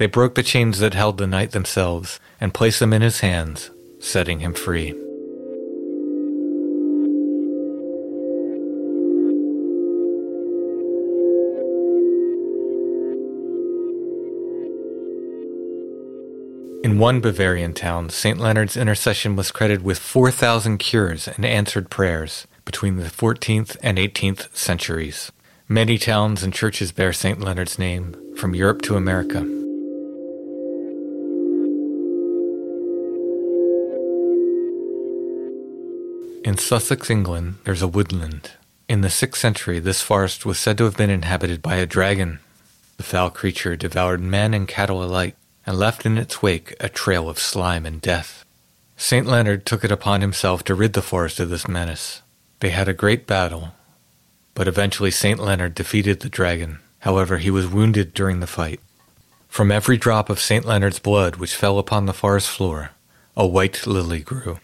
They 0.00 0.06
broke 0.06 0.34
the 0.34 0.42
chains 0.42 0.78
that 0.78 0.94
held 0.94 1.18
the 1.18 1.26
knight 1.26 1.50
themselves 1.50 2.20
and 2.40 2.54
placed 2.54 2.80
them 2.80 2.94
in 2.94 3.02
his 3.02 3.20
hands, 3.20 3.70
setting 3.98 4.40
him 4.40 4.54
free. 4.54 4.92
In 16.82 16.98
one 16.98 17.20
Bavarian 17.20 17.74
town, 17.74 18.08
St. 18.08 18.38
Leonard's 18.38 18.78
intercession 18.78 19.36
was 19.36 19.52
credited 19.52 19.84
with 19.84 19.98
4,000 19.98 20.78
cures 20.78 21.28
and 21.28 21.44
answered 21.44 21.90
prayers 21.90 22.46
between 22.64 22.96
the 22.96 23.04
14th 23.04 23.76
and 23.82 23.98
18th 23.98 24.56
centuries. 24.56 25.30
Many 25.68 25.98
towns 25.98 26.42
and 26.42 26.54
churches 26.54 26.90
bear 26.90 27.12
St. 27.12 27.38
Leonard's 27.38 27.78
name, 27.78 28.16
from 28.34 28.54
Europe 28.54 28.80
to 28.82 28.96
America. 28.96 29.59
In 36.42 36.56
Sussex, 36.56 37.10
England, 37.10 37.58
there's 37.64 37.82
a 37.82 37.88
woodland. 37.88 38.52
In 38.88 39.02
the 39.02 39.08
6th 39.08 39.36
century, 39.36 39.78
this 39.78 40.00
forest 40.00 40.46
was 40.46 40.58
said 40.58 40.78
to 40.78 40.84
have 40.84 40.96
been 40.96 41.10
inhabited 41.10 41.60
by 41.60 41.74
a 41.74 41.84
dragon. 41.84 42.38
The 42.96 43.02
foul 43.02 43.28
creature 43.28 43.76
devoured 43.76 44.22
men 44.22 44.54
and 44.54 44.66
cattle 44.66 45.04
alike 45.04 45.36
and 45.66 45.78
left 45.78 46.06
in 46.06 46.16
its 46.16 46.40
wake 46.40 46.74
a 46.80 46.88
trail 46.88 47.28
of 47.28 47.38
slime 47.38 47.84
and 47.84 48.00
death. 48.00 48.46
St. 48.96 49.26
Leonard 49.26 49.66
took 49.66 49.84
it 49.84 49.92
upon 49.92 50.22
himself 50.22 50.64
to 50.64 50.74
rid 50.74 50.94
the 50.94 51.02
forest 51.02 51.40
of 51.40 51.50
this 51.50 51.68
menace. 51.68 52.22
They 52.60 52.70
had 52.70 52.88
a 52.88 52.94
great 52.94 53.26
battle, 53.26 53.74
but 54.54 54.66
eventually 54.66 55.10
St. 55.10 55.38
Leonard 55.38 55.74
defeated 55.74 56.20
the 56.20 56.30
dragon. 56.30 56.78
However, 57.00 57.36
he 57.36 57.50
was 57.50 57.68
wounded 57.68 58.14
during 58.14 58.40
the 58.40 58.46
fight. 58.46 58.80
From 59.48 59.70
every 59.70 59.98
drop 59.98 60.30
of 60.30 60.40
St. 60.40 60.64
Leonard's 60.64 61.00
blood 61.00 61.36
which 61.36 61.54
fell 61.54 61.78
upon 61.78 62.06
the 62.06 62.14
forest 62.14 62.48
floor, 62.48 62.92
a 63.36 63.46
white 63.46 63.86
lily 63.86 64.20
grew. 64.20 64.58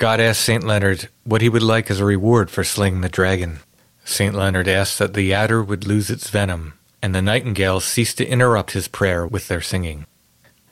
God 0.00 0.18
asked 0.18 0.40
St. 0.40 0.64
Leonard 0.64 1.10
what 1.24 1.42
he 1.42 1.50
would 1.50 1.62
like 1.62 1.90
as 1.90 2.00
a 2.00 2.06
reward 2.06 2.50
for 2.50 2.64
slaying 2.64 3.02
the 3.02 3.10
dragon. 3.10 3.58
St. 4.02 4.34
Leonard 4.34 4.66
asked 4.66 4.98
that 4.98 5.12
the 5.12 5.34
adder 5.34 5.62
would 5.62 5.86
lose 5.86 6.08
its 6.08 6.30
venom, 6.30 6.72
and 7.02 7.14
the 7.14 7.20
nightingales 7.20 7.84
cease 7.84 8.14
to 8.14 8.26
interrupt 8.26 8.70
his 8.70 8.88
prayer 8.88 9.26
with 9.26 9.48
their 9.48 9.60
singing. 9.60 10.06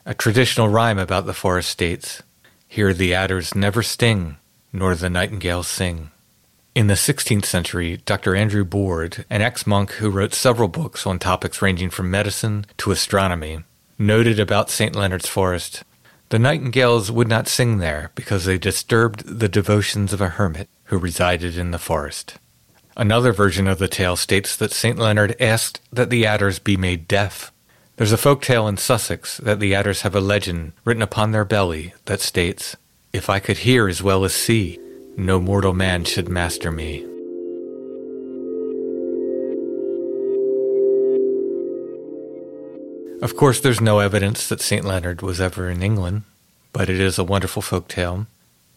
A 0.03 0.15
traditional 0.15 0.67
rhyme 0.67 0.97
about 0.97 1.27
the 1.27 1.35
forest 1.35 1.69
states 1.69 2.23
Here 2.67 2.91
the 2.91 3.13
adders 3.13 3.53
never 3.53 3.83
sting, 3.83 4.37
nor 4.73 4.95
the 4.95 5.11
nightingales 5.11 5.67
sing. 5.67 6.09
In 6.73 6.87
the 6.87 6.95
16th 6.95 7.45
century, 7.45 7.97
Dr. 7.97 8.35
Andrew 8.35 8.65
Boorde, 8.65 9.25
an 9.29 9.43
ex 9.43 9.67
monk 9.67 9.91
who 9.91 10.09
wrote 10.09 10.33
several 10.33 10.69
books 10.69 11.05
on 11.05 11.19
topics 11.19 11.61
ranging 11.61 11.91
from 11.91 12.09
medicine 12.09 12.65
to 12.77 12.89
astronomy, 12.89 13.59
noted 13.99 14.39
about 14.39 14.71
St. 14.71 14.95
Leonard's 14.95 15.29
Forest 15.29 15.83
the 16.29 16.39
nightingales 16.39 17.11
would 17.11 17.27
not 17.27 17.47
sing 17.47 17.79
there 17.79 18.11
because 18.15 18.45
they 18.45 18.57
disturbed 18.57 19.39
the 19.39 19.49
devotions 19.49 20.13
of 20.13 20.21
a 20.21 20.29
hermit 20.29 20.69
who 20.85 20.97
resided 20.97 21.57
in 21.57 21.71
the 21.71 21.79
forest. 21.79 22.37
Another 22.95 23.31
version 23.31 23.67
of 23.67 23.79
the 23.79 23.87
tale 23.87 24.15
states 24.15 24.55
that 24.55 24.71
St. 24.71 24.97
Leonard 24.97 25.35
asked 25.39 25.81
that 25.91 26.09
the 26.09 26.25
adders 26.25 26.59
be 26.59 26.77
made 26.77 27.07
deaf. 27.07 27.51
There's 27.95 28.11
a 28.11 28.17
folk 28.17 28.41
tale 28.41 28.67
in 28.67 28.77
Sussex 28.77 29.37
that 29.37 29.59
the 29.59 29.73
adders 29.73 30.01
have 30.01 30.15
a 30.15 30.21
legend 30.21 30.73
written 30.85 31.01
upon 31.01 31.31
their 31.31 31.45
belly 31.45 31.93
that 32.05 32.21
states, 32.21 32.75
If 33.11 33.29
I 33.29 33.39
could 33.39 33.59
hear 33.59 33.87
as 33.87 34.03
well 34.03 34.23
as 34.23 34.33
see, 34.33 34.79
no 35.17 35.39
mortal 35.39 35.73
man 35.73 36.05
should 36.05 36.29
master 36.29 36.71
me. 36.71 37.05
Of 43.21 43.35
course, 43.35 43.59
there's 43.59 43.81
no 43.81 43.99
evidence 43.99 44.47
that 44.47 44.61
St. 44.61 44.85
Leonard 44.85 45.21
was 45.21 45.41
ever 45.41 45.69
in 45.69 45.83
England, 45.83 46.23
but 46.71 46.89
it 46.89 46.99
is 47.01 47.19
a 47.19 47.23
wonderful 47.23 47.61
folk 47.61 47.89
tale. 47.89 48.27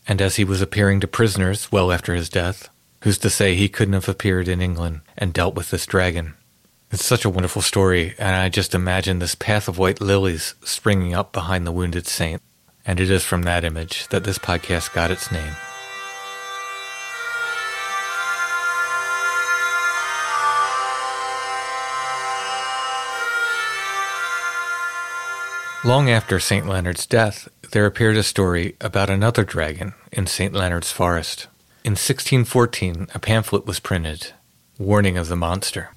And 0.09 0.21
as 0.21 0.35
he 0.35 0.45
was 0.45 0.61
appearing 0.61 0.99
to 1.01 1.07
prisoners 1.07 1.71
well 1.71 1.93
after 1.93 2.15
his 2.15 2.29
death, 2.29 2.69
who's 3.03 3.19
to 3.19 3.31
say 3.31 3.55
he 3.55 3.69
couldn't 3.69 3.95
have 3.95 4.09
appeared 4.09 4.49
in 4.49 4.61
England 4.61 5.03
and 5.17 5.33
dealt 5.33 5.55
with 5.55 5.71
this 5.71 5.87
dragon? 5.87 6.35
It's 6.91 7.05
such 7.05 7.25
a 7.25 7.31
wonderful 7.31 7.63
story, 7.63 8.15
and 8.19 8.35
I 8.35 8.49
just 8.49 8.75
imagine 8.75 9.21
this 9.21 9.37
path 9.37 9.69
of 9.69 9.79
white 9.79 10.01
lilies 10.01 10.55
springing 10.65 11.15
up 11.15 11.33
behind 11.33 11.65
the 11.65 11.73
wounded 11.73 12.09
saint. 12.09 12.43
And 12.85 12.99
it 12.99 13.11
is 13.11 13.23
from 13.23 13.43
that 13.43 13.65
image 13.65 14.09
that 14.09 14.25
this 14.25 14.39
podcast 14.39 14.93
got 14.93 15.13
its 15.13 15.31
name. 15.31 15.55
Long 25.85 26.09
after 26.09 26.39
St. 26.39 26.65
Leonard's 26.69 27.07
death, 27.07 27.49
there 27.73 27.87
appeared 27.87 28.17
a 28.17 28.23
story 28.23 28.77
about 28.81 29.11
another 29.11 29.43
dragon 29.43 29.95
in 30.13 30.29
St. 30.29 30.55
Leonard's 30.55 30.93
forest. 30.93 31.49
In 31.83 31.95
1614, 31.95 33.09
a 33.13 33.19
pamphlet 33.19 33.67
was 33.67 33.81
printed, 33.81 34.33
warning 34.79 35.19
of 35.19 35.27
the 35.27 35.35
monster. 35.35 35.91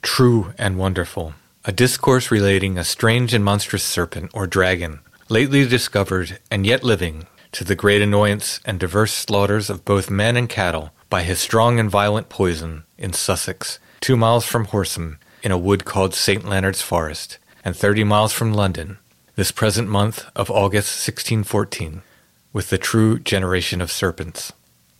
True 0.00 0.54
and 0.56 0.78
wonderful, 0.78 1.34
a 1.66 1.70
discourse 1.72 2.30
relating 2.30 2.78
a 2.78 2.84
strange 2.84 3.34
and 3.34 3.44
monstrous 3.44 3.84
serpent 3.84 4.30
or 4.32 4.46
dragon, 4.46 5.00
lately 5.28 5.68
discovered 5.68 6.38
and 6.50 6.64
yet 6.64 6.82
living, 6.82 7.26
to 7.52 7.62
the 7.62 7.74
great 7.74 8.00
annoyance 8.00 8.58
and 8.64 8.80
diverse 8.80 9.12
slaughters 9.12 9.68
of 9.68 9.84
both 9.84 10.08
men 10.08 10.34
and 10.34 10.48
cattle, 10.48 10.92
by 11.10 11.24
his 11.24 11.38
strong 11.38 11.78
and 11.78 11.90
violent 11.90 12.30
poison 12.30 12.84
in 12.96 13.12
Sussex, 13.12 13.78
two 14.00 14.16
miles 14.16 14.46
from 14.46 14.64
Horsham, 14.64 15.18
in 15.42 15.52
a 15.52 15.58
wood 15.58 15.84
called 15.84 16.14
St. 16.14 16.48
Leonard's 16.48 16.80
Forest, 16.80 17.36
and 17.62 17.76
thirty 17.76 18.02
miles 18.02 18.32
from 18.32 18.54
London, 18.54 18.96
this 19.36 19.52
present 19.52 19.88
month 19.88 20.26
of 20.34 20.50
August 20.50 21.06
1614, 21.06 22.02
with 22.52 22.70
the 22.70 22.78
true 22.78 23.18
generation 23.18 23.80
of 23.80 23.92
serpents. 23.92 24.52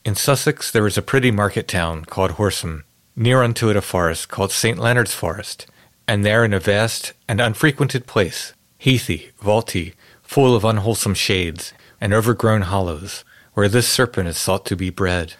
In 0.04 0.14
Sussex 0.14 0.70
there 0.70 0.86
is 0.86 0.96
a 0.96 1.02
pretty 1.02 1.30
market 1.30 1.68
town 1.68 2.04
called 2.04 2.32
Horsham, 2.32 2.84
near 3.16 3.42
unto 3.42 3.68
it 3.68 3.76
a 3.76 3.82
forest 3.82 4.28
called 4.28 4.52
St. 4.52 4.78
Leonard's 4.78 5.14
Forest, 5.14 5.66
and 6.08 6.24
there 6.24 6.44
in 6.44 6.52
a 6.52 6.60
vast 6.60 7.12
and 7.28 7.40
unfrequented 7.40 8.06
place, 8.06 8.52
heathy, 8.78 9.30
vaulty, 9.42 9.94
full 10.22 10.56
of 10.56 10.64
unwholesome 10.64 11.14
shades, 11.14 11.72
and 12.00 12.14
overgrown 12.14 12.62
hollows, 12.62 13.24
where 13.54 13.68
this 13.68 13.88
serpent 13.88 14.28
is 14.28 14.42
thought 14.42 14.64
to 14.66 14.76
be 14.76 14.90
bred. 14.90 15.34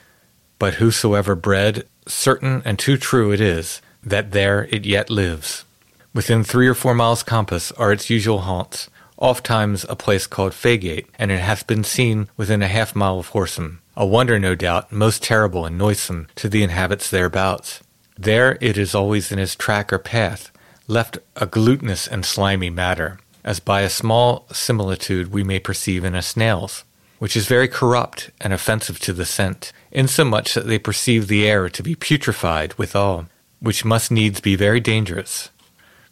But 0.59 0.75
whosoever 0.75 1.35
bred, 1.35 1.87
certain 2.07 2.61
and 2.65 2.79
too 2.79 2.97
true 2.97 3.33
it 3.33 3.41
is, 3.41 3.81
that 4.03 4.33
there 4.33 4.67
it 4.71 4.85
yet 4.85 5.09
lives. 5.09 5.65
Within 6.13 6.43
three 6.43 6.67
or 6.67 6.75
four 6.75 6.95
miles 6.95 7.23
compass 7.23 7.71
are 7.73 7.93
its 7.93 8.11
usual 8.11 8.41
haunts, 8.41 8.91
oft 9.17 9.47
times 9.47 9.87
a 9.89 9.95
place 9.95 10.27
called 10.27 10.53
Faygate, 10.53 11.07
and 11.19 11.31
it 11.31 11.39
hath 11.39 11.69
been 11.69 11.85
seen 11.85 12.29
within 12.37 12.63
a 12.63 12.69
half 12.69 12.97
mile 12.97 13.21
of 13.21 13.29
Horsham, 13.29 13.81
a 13.97 14.05
wonder 14.05 14.37
no 14.39 14.57
doubt 14.57 14.91
most 14.91 15.23
terrible 15.23 15.65
and 15.65 15.79
noisome 15.79 16.27
to 16.35 16.49
the 16.49 16.65
inhabitants 16.65 17.11
thereabouts. 17.11 17.81
There 18.19 18.59
it 18.61 18.77
is 18.77 18.93
always 18.93 19.31
in 19.31 19.39
its 19.39 19.55
track 19.55 19.93
or 19.93 20.01
path, 20.01 20.51
left 20.89 21.19
a 21.37 21.47
glutinous 21.47 22.09
and 22.09 22.27
slimy 22.27 22.71
matter, 22.71 23.21
as 23.45 23.61
by 23.61 23.83
a 23.83 23.89
small 23.89 24.47
similitude 24.51 25.31
we 25.31 25.45
may 25.45 25.61
perceive 25.61 26.05
in 26.05 26.17
a 26.17 26.23
snail's, 26.23 26.83
which 27.21 27.37
is 27.37 27.47
very 27.47 27.69
corrupt 27.69 28.31
and 28.41 28.53
offensive 28.53 28.99
to 28.99 29.13
the 29.13 29.25
scent, 29.25 29.73
insomuch 29.93 30.55
that 30.55 30.67
they 30.67 30.79
perceive 30.79 31.29
the 31.29 31.49
air 31.49 31.69
to 31.69 31.85
be 31.85 31.95
putrefied 31.95 32.77
withal, 32.79 33.27
which 33.61 33.85
must 33.85 34.11
needs 34.11 34.41
be 34.41 34.57
very 34.57 34.81
dangerous. 34.81 35.51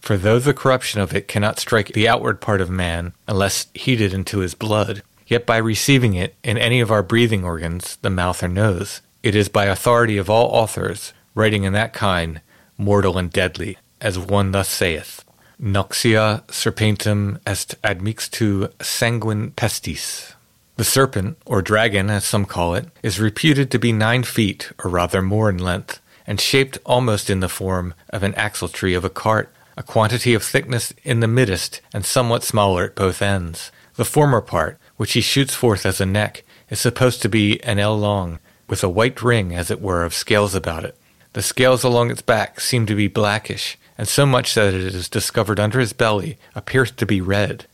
For 0.01 0.17
though 0.17 0.39
the 0.39 0.55
corruption 0.55 1.01
of 1.01 1.15
it 1.15 1.29
cannot 1.29 1.59
strike 1.59 1.93
the 1.93 2.09
outward 2.09 2.41
part 2.41 2.61
of 2.61 2.71
man, 2.71 3.13
unless 3.27 3.67
heated 3.75 4.15
into 4.15 4.39
his 4.39 4.55
blood, 4.55 5.03
yet 5.27 5.47
by 5.47 5.59
receiving 5.59 6.15
it 6.15 6.35
in 6.43 6.57
any 6.57 6.81
of 6.81 6.91
our 6.91 7.03
breathing 7.03 7.45
organs, 7.45 7.97
the 8.03 8.11
mouth 8.11 8.43
or 8.43 8.49
nose, 8.49 9.03
it 9.23 9.35
is 9.35 9.49
by 9.49 9.67
authority 9.67 10.17
of 10.17 10.31
all 10.31 10.47
authors, 10.47 11.13
writing 11.35 11.65
in 11.65 11.73
that 11.75 11.93
kind, 11.93 12.41
mortal 12.77 13.19
and 13.19 13.31
deadly, 13.31 13.77
as 14.01 14.19
one 14.19 14.53
thus 14.53 14.69
saith, 14.69 15.25
Noxia 15.61 16.45
serpentem 16.47 17.41
est 17.45 17.75
admixtu 17.83 18.73
sanguine 18.81 19.51
pestis. 19.51 20.35
The 20.77 20.85
serpent, 20.85 21.37
or 21.45 21.61
dragon 21.61 22.09
as 22.09 22.25
some 22.25 22.45
call 22.45 22.77
it, 22.77 22.87
is 23.03 23.19
reputed 23.19 23.69
to 23.73 23.79
be 23.81 23.93
nine 23.93 24.23
feet, 24.23 24.71
or 24.85 24.91
rather 24.91 25.21
more 25.21 25.51
in 25.51 25.59
length, 25.59 26.01
and 26.29 26.41
shaped 26.41 26.79
almost 26.87 27.29
in 27.29 27.41
the 27.41 27.49
form 27.49 27.95
of 28.11 28.23
an 28.23 28.35
axle 28.37 28.69
tree 28.69 28.95
of 28.95 29.05
a 29.05 29.11
cart, 29.11 29.53
a 29.79 29.83
quantity 29.85 30.35
of 30.35 30.43
thickness 30.43 30.93
in 31.05 31.21
the 31.21 31.29
middest 31.29 31.81
and 31.95 32.05
somewhat 32.05 32.43
smaller 32.43 32.87
at 32.87 32.97
both 32.97 33.23
ends. 33.23 33.71
The 33.95 34.05
former 34.05 34.41
part, 34.41 34.77
which 34.97 35.13
he 35.13 35.21
shoots 35.21 35.55
forth 35.55 35.87
as 35.87 36.01
a 36.01 36.07
neck, 36.07 36.43
is 36.69 36.81
supposed 36.81 37.23
to 37.23 37.29
be 37.29 37.63
an 37.63 37.79
ell 37.79 37.97
long, 37.97 38.41
with 38.69 38.83
a 38.83 38.89
white 38.89 39.23
ring, 39.23 39.55
as 39.55 39.71
it 39.71 39.81
were, 39.81 40.03
of 40.03 40.13
scales 40.13 40.57
about 40.57 40.85
it. 40.85 40.97
The 41.33 41.43
scales 41.43 41.85
along 41.85 42.11
its 42.11 42.23
back 42.23 42.59
seem 42.59 42.87
to 42.87 42.97
be 42.97 43.07
blackish, 43.07 43.79
and 43.97 44.09
so 44.09 44.27
much 44.27 44.53
that 44.57 44.75
it 44.75 44.81
is 44.81 45.09
discovered 45.09 45.61
under 45.61 45.79
his 45.79 45.93
belly 45.93 46.39
appears 46.57 46.91
to 46.91 47.07
be 47.07 47.21
red. 47.21 47.67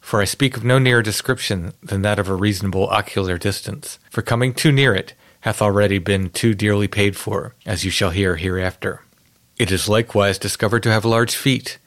For 0.00 0.22
I 0.22 0.24
speak 0.24 0.56
of 0.56 0.64
no 0.64 0.78
nearer 0.78 1.02
description 1.02 1.74
than 1.82 2.00
that 2.00 2.18
of 2.18 2.30
a 2.30 2.34
reasonable 2.34 2.88
ocular 2.88 3.36
distance, 3.36 3.98
for 4.10 4.22
coming 4.22 4.54
too 4.54 4.72
near 4.72 4.94
it 4.94 5.12
hath 5.40 5.60
already 5.60 5.98
been 5.98 6.30
too 6.30 6.54
dearly 6.54 6.88
paid 6.88 7.14
for, 7.14 7.54
as 7.66 7.84
you 7.84 7.90
shall 7.90 8.10
hear 8.10 8.36
hereafter. 8.36 9.02
It 9.62 9.70
is 9.70 9.88
likewise 9.88 10.38
discovered 10.38 10.82
to 10.82 10.90
have 10.90 11.04
large 11.04 11.36
feet, 11.36 11.78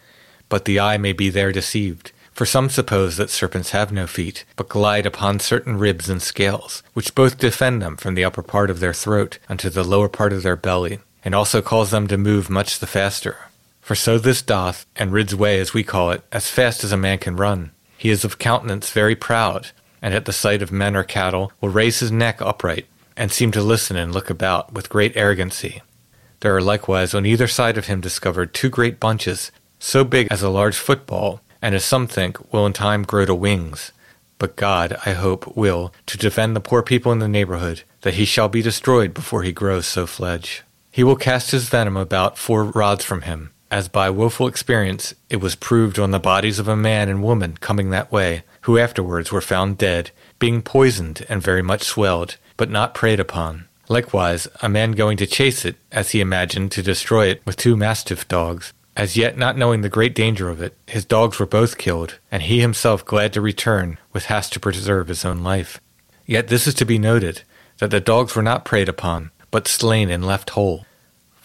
but 0.48 0.64
the 0.64 0.80
eye 0.80 0.96
may 0.96 1.12
be 1.12 1.30
there 1.30 1.52
deceived, 1.52 2.14
for 2.32 2.46
some 2.46 2.70
suppose 2.70 3.18
that 3.18 3.30
serpents 3.30 3.72
have 3.72 3.92
no 3.92 4.08
feet, 4.08 4.46
but 4.56 4.70
glide 4.70 5.06
upon 5.06 5.42
certain 5.42 5.78
ribs 5.78 6.08
and 6.08 6.22
scales, 6.22 6.84
which 6.94 7.14
both 7.14 7.38
defend 7.38 7.82
them 7.82 7.98
from 7.98 8.16
the 8.16 8.24
upper 8.24 8.42
part 8.42 8.70
of 8.70 8.80
their 8.80 8.94
throat 8.94 9.40
unto 9.50 9.70
the 9.70 9.84
lower 9.84 10.08
part 10.08 10.32
of 10.32 10.42
their 10.42 10.56
belly, 10.56 11.00
and 11.26 11.36
also 11.36 11.62
cause 11.62 11.92
them 11.92 12.08
to 12.08 12.18
move 12.18 12.50
much 12.50 12.80
the 12.80 12.88
faster. 12.88 13.50
For 13.82 13.94
so 13.94 14.18
this 14.18 14.42
doth, 14.42 14.86
and 14.96 15.12
rids 15.12 15.36
way, 15.36 15.60
as 15.60 15.74
we 15.74 15.84
call 15.84 16.12
it, 16.12 16.24
as 16.32 16.50
fast 16.50 16.82
as 16.86 16.94
a 16.94 16.98
man 16.98 17.18
can 17.18 17.36
run. 17.36 17.72
He 17.98 18.10
is 18.10 18.24
of 18.24 18.40
countenance 18.40 18.90
very 18.90 19.18
proud, 19.18 19.72
and 20.02 20.14
at 20.14 20.24
the 20.24 20.32
sight 20.32 20.62
of 20.62 20.72
men 20.72 20.96
or 20.96 21.04
cattle 21.04 21.52
will 21.60 21.68
raise 21.68 22.00
his 22.00 22.10
neck 22.10 22.42
upright, 22.42 22.86
and 23.18 23.34
seem 23.34 23.52
to 23.52 23.62
listen 23.62 23.98
and 23.98 24.14
look 24.14 24.30
about 24.30 24.72
with 24.72 24.88
great 24.88 25.18
arrogancy. 25.18 25.82
There 26.46 26.56
are 26.56 26.62
likewise 26.62 27.16
on 27.16 27.26
either 27.26 27.48
side 27.48 27.76
of 27.76 27.88
him 27.88 28.02
discovered 28.02 28.54
two 28.54 28.70
great 28.70 29.00
bunches, 29.00 29.52
so 29.80 30.04
big 30.04 30.28
as 30.30 30.44
a 30.44 30.50
large 30.50 30.78
football, 30.78 31.42
and 31.60 31.74
as 31.74 31.84
some 31.84 32.06
think 32.06 32.54
will 32.54 32.68
in 32.68 32.74
time 32.74 33.02
grow 33.02 33.26
to 33.26 33.34
wings. 33.34 33.92
But 34.38 34.56
God, 34.56 34.96
I 35.08 35.14
hope, 35.14 35.58
will, 35.58 35.92
to 36.06 36.20
defend 36.20 36.56
the 36.56 36.60
poor 36.60 36.84
people 36.84 37.12
in 37.12 37.18
the 37.18 37.28
neighborhood, 37.28 37.82
that 38.02 38.14
he 38.14 38.26
shall 38.26 38.48
be 38.48 38.62
destroyed 38.62 39.12
before 39.12 39.42
he 39.42 39.52
grows 39.52 39.88
so 39.88 40.06
fledge. 40.06 40.62
He 40.92 41.04
will 41.04 41.16
cast 41.16 41.50
his 41.50 41.68
venom 41.68 41.98
about 41.98 42.38
four 42.38 42.64
rods 42.64 43.04
from 43.04 43.24
him, 43.24 43.50
as 43.72 43.88
by 43.88 44.12
woeful 44.12 44.46
experience 44.48 45.16
it 45.32 45.38
was 45.38 45.56
proved 45.56 45.98
on 45.98 46.12
the 46.12 46.20
bodies 46.20 46.60
of 46.60 46.68
a 46.68 46.76
man 46.76 47.10
and 47.10 47.24
woman 47.24 47.58
coming 47.60 47.90
that 47.90 48.12
way, 48.12 48.44
who 48.62 48.78
afterwards 48.78 49.32
were 49.32 49.42
found 49.42 49.80
dead, 49.80 50.12
being 50.38 50.62
poisoned 50.62 51.26
and 51.28 51.42
very 51.42 51.64
much 51.64 51.82
swelled, 51.82 52.38
but 52.56 52.70
not 52.70 52.94
preyed 52.94 53.20
upon. 53.20 53.66
Likewise, 53.88 54.48
a 54.62 54.70
man 54.70 54.92
going 54.92 55.18
to 55.18 55.28
chase 55.28 55.66
it, 55.66 55.76
as 55.92 56.12
he 56.12 56.22
imagined, 56.22 56.72
to 56.72 56.82
destroy 56.82 57.28
it 57.28 57.42
with 57.46 57.58
two 57.58 57.76
mastiff 57.78 58.28
dogs. 58.28 58.74
As 58.98 59.18
yet 59.18 59.38
not 59.38 59.58
knowing 59.58 59.82
the 59.82 59.90
great 59.90 60.16
danger 60.16 60.50
of 60.50 60.62
it, 60.62 60.76
his 60.88 61.06
dogs 61.06 61.40
were 61.40 61.46
both 61.46 61.78
killed, 61.78 62.20
and 62.32 62.44
he 62.44 62.62
himself 62.62 63.06
glad 63.06 63.34
to 63.34 63.42
return, 63.42 63.98
with 64.14 64.26
haste 64.26 64.54
to 64.54 64.60
preserve 64.60 65.08
his 65.08 65.26
own 65.26 65.44
life. 65.44 65.80
Yet 66.26 66.48
this 66.48 66.66
is 66.66 66.74
to 66.76 66.86
be 66.86 66.98
noted, 66.98 67.44
that 67.80 67.92
the 67.92 68.00
dogs 68.00 68.36
were 68.36 68.42
not 68.42 68.66
preyed 68.66 68.90
upon, 68.90 69.32
but 69.52 69.68
slain 69.68 70.10
and 70.10 70.26
left 70.26 70.52
whole 70.52 70.86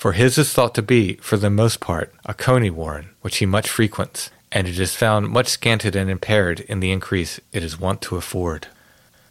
for 0.00 0.12
his 0.12 0.38
is 0.38 0.50
thought 0.50 0.74
to 0.74 0.80
be, 0.80 1.16
for 1.16 1.36
the 1.36 1.50
most 1.50 1.78
part, 1.78 2.10
a 2.24 2.32
coney 2.32 2.70
warren, 2.70 3.10
which 3.20 3.36
he 3.36 3.44
much 3.44 3.68
frequents, 3.68 4.30
and 4.50 4.66
it 4.66 4.80
is 4.80 4.94
found 4.94 5.28
much 5.28 5.46
scanted 5.48 5.94
and 5.94 6.08
impaired 6.08 6.60
in 6.60 6.80
the 6.80 6.90
increase 6.90 7.38
it 7.52 7.62
is 7.62 7.78
wont 7.78 8.00
to 8.00 8.16
afford. 8.16 8.68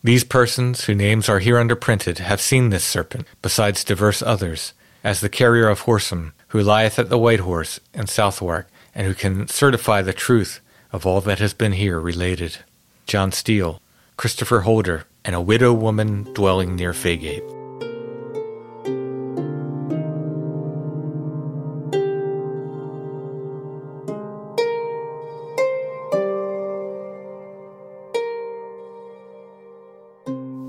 These 0.03 0.23
persons, 0.23 0.85
whose 0.85 0.95
names 0.95 1.27
are 1.27 1.39
hereunder 1.39 1.75
printed, 1.75 2.19
have 2.19 2.39
seen 2.39 2.69
this 2.69 2.85
serpent, 2.85 3.27
besides 3.41 3.83
divers 3.83 4.21
others, 4.21 4.73
as 5.03 5.19
the 5.19 5.29
carrier 5.29 5.67
of 5.67 5.81
Horsham, 5.81 6.33
who 6.49 6.62
lieth 6.62 6.97
at 6.97 7.09
the 7.09 7.17
White 7.17 7.41
Horse 7.41 7.79
in 7.93 8.07
Southwark, 8.07 8.69
and 8.95 9.05
who 9.05 9.13
can 9.13 9.47
certify 9.47 10.01
the 10.01 10.13
truth 10.13 10.62
of 10.91 11.05
all 11.05 11.21
that 11.21 11.39
has 11.39 11.53
been 11.53 11.73
here 11.73 11.99
related. 11.99 12.59
John 13.07 13.31
Steele, 13.31 13.81
Christopher 14.15 14.62
Holder, 14.62 15.05
and 15.25 15.35
a 15.35 15.41
widow 15.41 15.73
woman 15.73 16.31
dwelling 16.33 16.75
near 16.75 16.93
Faygate. 16.93 17.59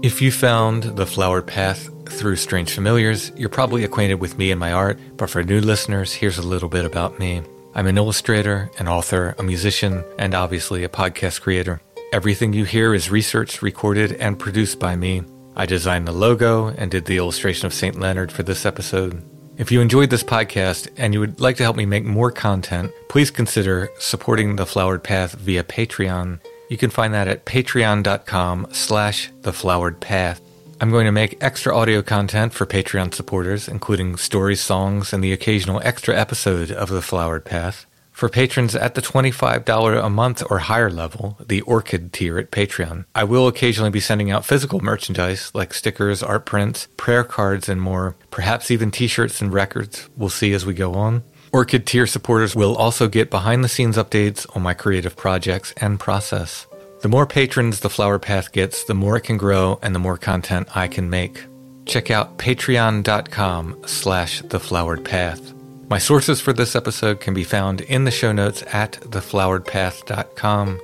If 0.02 0.22
you 0.22 0.32
found 0.32 0.84
The 0.84 1.04
Flowered 1.04 1.46
Path 1.46 1.90
through 2.08 2.36
Strange 2.36 2.72
Familiars, 2.72 3.32
you're 3.36 3.50
probably 3.50 3.84
acquainted 3.84 4.14
with 4.14 4.38
me 4.38 4.50
and 4.50 4.58
my 4.58 4.72
art, 4.72 4.98
but 5.18 5.28
for 5.28 5.44
new 5.44 5.60
listeners, 5.60 6.14
here's 6.14 6.38
a 6.38 6.42
little 6.42 6.70
bit 6.70 6.86
about 6.86 7.18
me. 7.18 7.42
I'm 7.74 7.86
an 7.86 7.98
illustrator, 7.98 8.70
an 8.78 8.88
author, 8.88 9.34
a 9.38 9.42
musician, 9.42 10.02
and 10.18 10.34
obviously 10.34 10.84
a 10.84 10.88
podcast 10.88 11.42
creator. 11.42 11.82
Everything 12.14 12.54
you 12.54 12.64
hear 12.64 12.94
is 12.94 13.10
researched, 13.10 13.60
recorded, 13.60 14.12
and 14.12 14.38
produced 14.38 14.78
by 14.78 14.96
me. 14.96 15.22
I 15.54 15.66
designed 15.66 16.08
the 16.08 16.12
logo 16.12 16.68
and 16.68 16.90
did 16.90 17.04
the 17.04 17.18
illustration 17.18 17.66
of 17.66 17.74
St. 17.74 18.00
Leonard 18.00 18.32
for 18.32 18.42
this 18.42 18.64
episode. 18.64 19.22
If 19.58 19.70
you 19.70 19.82
enjoyed 19.82 20.08
this 20.08 20.24
podcast 20.24 20.88
and 20.96 21.12
you 21.12 21.20
would 21.20 21.40
like 21.42 21.58
to 21.58 21.62
help 21.62 21.76
me 21.76 21.84
make 21.84 22.06
more 22.06 22.32
content, 22.32 22.90
please 23.10 23.30
consider 23.30 23.90
supporting 23.98 24.56
The 24.56 24.64
Flowered 24.64 25.04
Path 25.04 25.34
via 25.34 25.62
Patreon 25.62 26.40
you 26.70 26.78
can 26.78 26.88
find 26.88 27.12
that 27.12 27.28
at 27.28 27.44
patreon.com 27.44 28.68
slash 28.70 29.30
the 29.42 29.52
flowered 29.52 30.00
path. 30.00 30.40
I'm 30.80 30.90
going 30.90 31.04
to 31.04 31.12
make 31.12 31.42
extra 31.42 31.76
audio 31.76 32.00
content 32.00 32.54
for 32.54 32.64
Patreon 32.64 33.12
supporters, 33.12 33.68
including 33.68 34.16
stories, 34.16 34.62
songs, 34.62 35.12
and 35.12 35.22
the 35.22 35.35
occasional 35.35 35.83
extra 35.85 36.16
episode 36.16 36.70
of 36.72 36.88
The 36.88 37.02
Flowered 37.02 37.44
Path. 37.44 37.85
For 38.12 38.28
patrons 38.28 38.74
at 38.74 38.94
the 38.94 39.02
$25 39.02 40.04
a 40.04 40.11
month 40.11 40.42
or 40.50 40.59
higher 40.59 40.90
level, 40.90 41.37
the 41.44 41.62
Orchid 41.62 42.12
tier 42.12 42.38
at 42.38 42.50
Patreon, 42.50 43.04
I 43.14 43.24
will 43.24 43.48
occasionally 43.48 43.90
be 43.90 44.00
sending 44.00 44.30
out 44.30 44.44
physical 44.44 44.80
merchandise 44.80 45.50
like 45.54 45.74
stickers, 45.74 46.22
art 46.22 46.46
prints, 46.46 46.88
prayer 46.96 47.24
cards, 47.24 47.68
and 47.68 47.80
more, 47.80 48.16
perhaps 48.30 48.70
even 48.70 48.90
t 48.90 49.06
shirts 49.06 49.40
and 49.40 49.52
records. 49.52 50.09
We'll 50.16 50.28
see 50.28 50.52
as 50.52 50.64
we 50.64 50.74
go 50.74 50.94
on. 50.94 51.22
Orchid 51.52 51.86
tier 51.86 52.06
supporters 52.06 52.54
will 52.54 52.76
also 52.76 53.08
get 53.08 53.28
behind 53.30 53.64
the 53.64 53.68
scenes 53.68 53.96
updates 53.96 54.46
on 54.56 54.62
my 54.62 54.72
creative 54.74 55.16
projects 55.16 55.74
and 55.78 55.98
process. 55.98 56.66
The 57.02 57.08
more 57.08 57.26
patrons 57.26 57.80
the 57.80 57.90
Flower 57.90 58.18
Path 58.18 58.52
gets, 58.52 58.84
the 58.84 58.94
more 58.94 59.16
it 59.16 59.22
can 59.22 59.36
grow 59.36 59.78
and 59.82 59.94
the 59.94 59.98
more 59.98 60.16
content 60.16 60.68
I 60.76 60.86
can 60.86 61.10
make. 61.10 61.44
check 61.86 62.10
out 62.10 62.38
patreon.com 62.38 63.82
slash 63.86 64.42
the 64.42 64.60
flowered 64.60 65.04
path. 65.04 65.52
My 65.88 65.98
sources 65.98 66.40
for 66.40 66.52
this 66.52 66.76
episode 66.76 67.20
can 67.20 67.34
be 67.34 67.42
found 67.42 67.80
in 67.80 68.04
the 68.04 68.12
show 68.12 68.30
notes 68.30 68.62
at 68.72 68.92
thefloweredpath.com. 68.92 70.80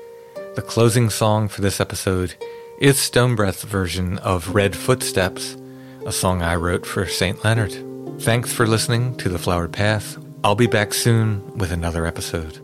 The 0.57 0.63
closing 0.63 1.11
song 1.11 1.47
for 1.47 1.61
this 1.61 1.81
episode 1.81 2.35
is 2.81 2.99
Stonebreath's 2.99 3.63
version 3.63 4.19
of 4.19 4.55
Red 4.55 4.75
Footsteps, 4.75 5.57
a 6.05 6.11
song 6.11 6.43
I 6.43 6.57
wrote 6.57 6.85
for 6.85 7.07
St. 7.07 7.45
Leonard. 7.45 7.77
Thanks 8.21 8.53
for 8.53 8.67
listening 8.67 9.17
to 9.19 9.29
The 9.29 9.39
Flowered 9.39 9.73
Path. 9.73 10.26
I'll 10.47 10.55
be 10.55 10.69
back 10.69 10.95
soon 10.95 11.59
with 11.59 11.73
another 11.73 12.07
episode. 12.07 12.61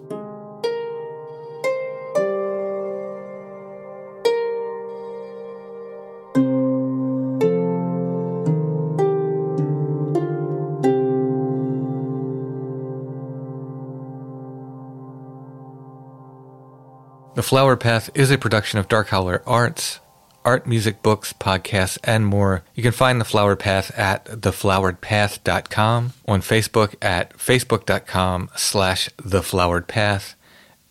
The 17.35 17.43
Flower 17.43 17.77
Path 17.77 18.11
is 18.15 18.31
a 18.31 18.39
production 18.39 18.79
of 18.79 18.87
Dark 18.87 19.09
Howler 19.09 19.43
Arts, 19.45 19.99
art, 20.45 20.67
music, 20.67 21.03
books, 21.03 21.33
podcasts, 21.33 21.99
and 22.05 22.27
more. 22.27 22.63
You 22.75 22.83
can 22.83 22.93
find 22.93 23.21
The 23.21 23.25
Flower 23.25 23.57
Path 23.57 23.97
at 23.99 24.25
thefloweredpath.com, 24.27 26.13
on 26.27 26.41
Facebook 26.41 26.95
at 27.01 27.37
facebook.com 27.37 28.51
slash 28.57 29.09
thefloweredpath, 29.23 30.35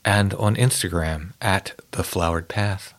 and 0.04 0.34
on 0.34 0.56
Instagram 0.56 1.34
at 1.42 1.74
thefloweredpath. 1.92 2.94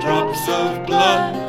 Drops 0.00 0.48
of 0.48 0.86
blood, 0.86 1.41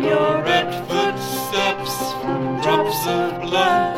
Your 0.00 0.42
red 0.42 0.72
footsteps 0.86 2.12
drops 2.62 3.06
of 3.06 3.40
blood, 3.42 3.97